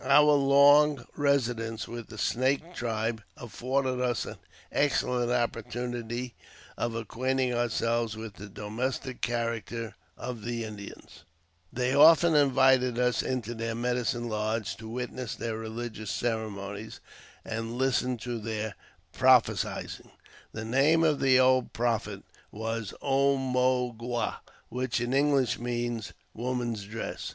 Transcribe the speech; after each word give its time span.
Our 0.00 0.32
long 0.32 1.04
residence 1.14 1.86
with 1.86 2.06
the 2.08 2.16
Snake 2.16 2.74
tribe 2.74 3.22
afforded 3.36 4.00
us 4.00 4.24
an 4.24 4.38
excellent 4.72 5.30
opportunity 5.30 6.34
of 6.78 6.94
acquainting 6.94 7.52
ourselves 7.52 8.16
with 8.16 8.36
the 8.36 8.48
domestic 8.48 9.20
character 9.20 9.94
of 10.16 10.42
the 10.42 10.64
Indians. 10.64 11.24
They 11.70 11.94
often 11.94 12.34
invited 12.34 12.98
us 12.98 13.22
into 13.22 13.52
their 13.52 13.74
medicine 13.74 14.26
lodge 14.26 14.74
to 14.78 14.88
witness 14.88 15.36
their 15.36 15.58
religious 15.58 16.10
ceremonies 16.10 17.00
and 17.44 17.76
listen 17.76 18.16
to 18.20 18.38
their 18.38 18.76
prophesyings. 19.12 20.00
The 20.52 20.64
name 20.64 21.04
of 21.04 21.20
the 21.20 21.38
old 21.38 21.74
prophet 21.74 22.22
was 22.50 22.94
0 23.02 23.36
mo 23.36 23.92
gua, 23.92 24.40
which 24.70 24.98
in 24.98 25.12
English 25.12 25.58
means 25.58 26.14
woman's 26.32 26.84
dress. 26.86 27.34